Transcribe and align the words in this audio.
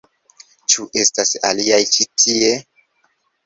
Ĉu 0.75 0.85
estas 1.03 1.35
aliaj 1.51 1.79
ĉi 1.93 2.11
tie? 2.25 2.53